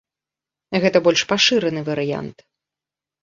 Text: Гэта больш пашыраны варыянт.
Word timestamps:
Гэта 0.85 0.97
больш 1.07 1.21
пашыраны 1.33 1.81
варыянт. 1.89 2.37